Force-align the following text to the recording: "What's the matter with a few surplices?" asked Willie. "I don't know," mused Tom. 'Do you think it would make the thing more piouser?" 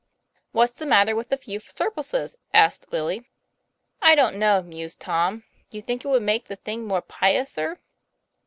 "What's 0.51 0.73
the 0.73 0.87
matter 0.87 1.15
with 1.15 1.31
a 1.31 1.37
few 1.37 1.59
surplices?" 1.59 2.35
asked 2.55 2.89
Willie. 2.89 3.29
"I 4.01 4.15
don't 4.15 4.37
know," 4.37 4.63
mused 4.63 4.99
Tom. 4.99 5.43
'Do 5.69 5.77
you 5.77 5.83
think 5.83 6.03
it 6.03 6.07
would 6.07 6.23
make 6.23 6.47
the 6.47 6.55
thing 6.55 6.85
more 6.87 7.03
piouser?" 7.03 7.77